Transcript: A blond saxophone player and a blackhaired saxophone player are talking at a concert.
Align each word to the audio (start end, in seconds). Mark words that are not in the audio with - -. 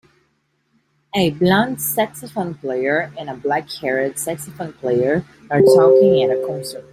A 1.15 1.29
blond 1.29 1.79
saxophone 1.79 2.55
player 2.55 3.13
and 3.19 3.29
a 3.29 3.35
blackhaired 3.35 4.17
saxophone 4.17 4.73
player 4.73 5.23
are 5.51 5.61
talking 5.61 6.23
at 6.23 6.35
a 6.35 6.43
concert. 6.47 6.85